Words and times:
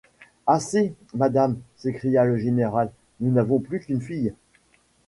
Assez, 0.47 0.95
madame, 1.13 1.59
s’écria 1.75 2.25
le 2.25 2.35
général, 2.35 2.91
nous 3.19 3.31
n’avons 3.31 3.59
plus 3.59 3.81
qu’une 3.81 4.01
fille! 4.01 4.33